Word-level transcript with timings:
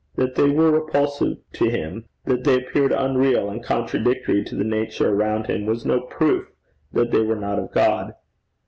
That 0.15 0.33
they 0.33 0.49
were 0.49 0.71
repulsive 0.71 1.37
to 1.53 1.69
him, 1.69 2.05
that 2.25 2.43
they 2.43 2.55
appeared 2.55 2.91
unreal, 2.91 3.51
and 3.51 3.63
contradictory 3.63 4.43
to 4.45 4.55
the 4.55 4.63
nature 4.63 5.13
around 5.13 5.45
him, 5.45 5.67
was 5.67 5.85
no 5.85 5.99
proof 6.01 6.47
that 6.91 7.11
they 7.11 7.21
were 7.21 7.35
not 7.35 7.59
of 7.59 7.71
God. 7.71 8.15